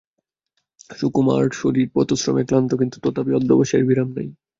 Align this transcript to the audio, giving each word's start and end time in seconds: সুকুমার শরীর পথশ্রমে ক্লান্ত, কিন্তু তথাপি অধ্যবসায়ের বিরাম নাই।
সুকুমার 0.89 1.43
শরীর 1.53 1.87
পথশ্রমে 1.95 2.43
ক্লান্ত, 2.47 2.71
কিন্তু 2.81 2.97
তথাপি 3.03 3.31
অধ্যবসায়ের 3.35 3.87
বিরাম 3.89 4.09
নাই। 4.11 4.27